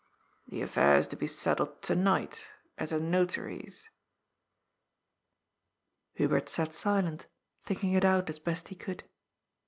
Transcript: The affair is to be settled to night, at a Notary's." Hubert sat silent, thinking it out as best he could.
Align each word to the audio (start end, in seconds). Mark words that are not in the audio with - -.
The 0.47 0.63
affair 0.63 0.97
is 0.97 1.07
to 1.09 1.15
be 1.15 1.27
settled 1.27 1.83
to 1.83 1.95
night, 1.95 2.45
at 2.75 2.91
a 2.91 2.99
Notary's." 2.99 3.87
Hubert 6.15 6.49
sat 6.49 6.73
silent, 6.73 7.27
thinking 7.61 7.93
it 7.93 8.03
out 8.03 8.27
as 8.27 8.39
best 8.39 8.69
he 8.69 8.75
could. 8.75 9.03